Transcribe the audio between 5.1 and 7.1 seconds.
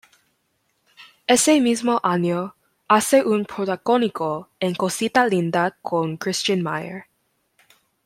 linda", con Christian Meier.